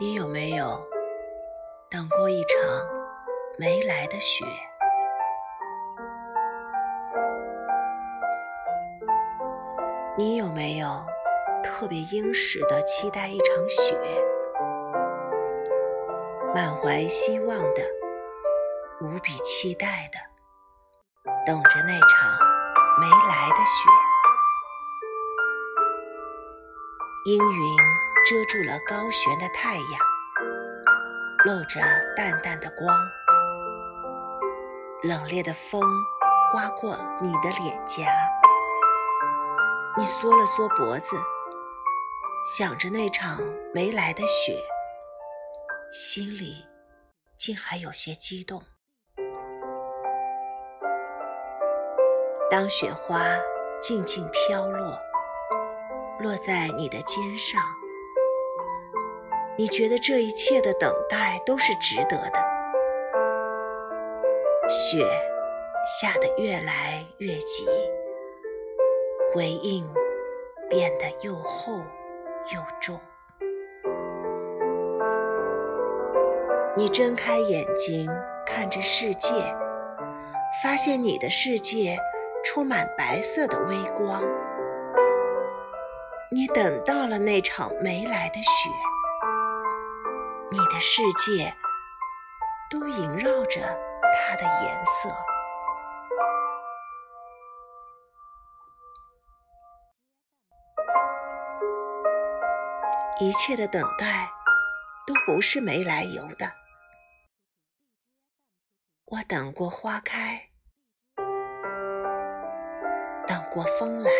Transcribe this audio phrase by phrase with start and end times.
[0.00, 0.88] 你有没有
[1.90, 2.58] 等过一场
[3.58, 4.46] 没来的雪？
[10.16, 10.88] 你有没有
[11.62, 13.94] 特别殷实的期待一场雪？
[16.54, 17.82] 满怀希望的，
[19.02, 20.18] 无比期待的，
[21.44, 22.38] 等着那场
[22.98, 23.90] 没来的雪。
[27.26, 27.76] 阴云
[28.30, 29.84] 遮住了高悬的太阳，
[31.44, 31.80] 露着
[32.16, 32.96] 淡淡的光。
[35.02, 35.82] 冷冽的风
[36.52, 38.06] 刮过你的脸颊，
[39.98, 41.16] 你缩了缩脖子，
[42.56, 43.40] 想着那场
[43.74, 44.56] 没来的雪，
[45.90, 46.68] 心里
[47.36, 48.62] 竟还有些激动。
[52.48, 53.24] 当雪花
[53.82, 54.96] 静静飘落。
[56.20, 57.62] 落在你的肩上，
[59.56, 62.50] 你觉得这一切的等待都是值得的。
[64.68, 65.04] 雪
[66.00, 67.66] 下得越来越急，
[69.34, 69.86] 回应
[70.68, 71.78] 变得又厚
[72.54, 72.98] 又重。
[76.76, 78.08] 你睁开眼睛
[78.46, 79.30] 看着世界，
[80.62, 81.98] 发现你的世界
[82.44, 84.22] 充满白色的微光。
[86.30, 88.70] 你等到了那场没来的雪，
[90.52, 91.54] 你的世界
[92.68, 93.60] 都萦绕着
[94.12, 95.08] 它的颜色。
[103.20, 104.28] 一切的等待
[105.06, 106.50] 都不是没来由的。
[109.04, 110.48] 我等过花开，
[113.26, 114.10] 等过风来。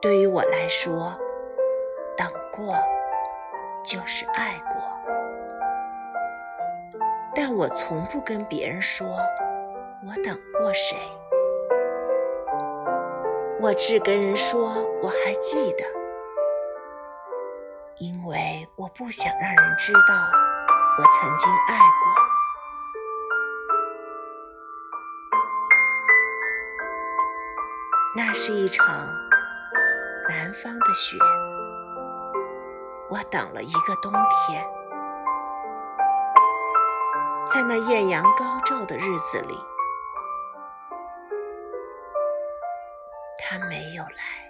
[0.00, 1.16] 对于我来说，
[2.16, 2.74] 等过
[3.90, 4.80] 就是爱过，
[7.34, 9.04] 但我从不跟别人说
[10.06, 10.96] 我等过谁。
[13.60, 14.60] 我只跟人说
[15.02, 15.84] 我还记得，
[17.96, 20.00] 因为我不想让人知道
[20.96, 22.12] 我曾经爱过。
[28.14, 28.86] 那是一场。
[30.28, 31.16] 南方的雪，
[33.10, 34.64] 我等了一个冬天，
[37.52, 39.54] 在那艳阳高照的日子里，
[43.36, 44.49] 他没有来。